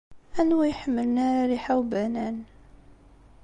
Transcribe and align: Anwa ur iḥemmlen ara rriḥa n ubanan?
Anwa 0.39 0.57
ur 0.61 0.67
iḥemmlen 0.71 1.15
ara 1.27 1.45
rriḥa 1.49 1.73
n 1.77 1.79
ubanan? 1.81 2.37